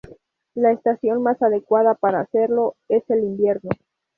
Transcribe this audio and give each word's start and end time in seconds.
La 0.55 0.71
estación 0.71 1.21
más 1.21 1.39
adecuada 1.43 1.93
para 1.93 2.21
hacerlo 2.21 2.73
es 2.89 3.07
el 3.11 3.19
invierno. 3.19 3.69